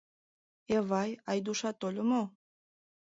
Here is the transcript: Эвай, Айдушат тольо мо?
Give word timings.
Эвай, 0.75 1.09
Айдушат 1.29 1.75
тольо 1.81 2.03
мо? 2.11 2.21